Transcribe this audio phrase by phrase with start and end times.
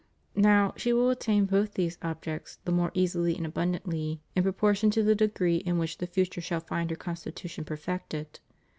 [0.33, 5.03] Now, she will attain both these objects the more easily and abundantly, in proportion to
[5.03, 8.39] the degree in which the future shall find her constitution perfected.